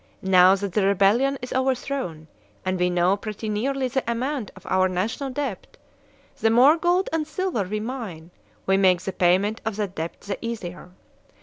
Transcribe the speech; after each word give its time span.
Now 0.23 0.55
that 0.55 0.73
the 0.73 0.83
Rebellion 0.83 1.37
is 1.43 1.53
overthrown, 1.53 2.27
and 2.65 2.79
we 2.79 2.89
know 2.89 3.15
pretty 3.15 3.49
nearly 3.49 3.87
the 3.87 4.03
amount 4.09 4.49
of 4.55 4.65
our 4.65 4.89
national 4.89 5.29
debt, 5.29 5.77
the 6.39 6.49
more 6.49 6.75
gold 6.75 7.07
and 7.13 7.27
silver 7.27 7.65
we 7.65 7.79
mine, 7.79 8.31
we 8.65 8.77
make 8.77 9.01
the 9.01 9.13
payment 9.13 9.61
of 9.63 9.75
that 9.75 9.93
debt 9.93 10.19
the 10.21 10.43
easier. 10.43 10.89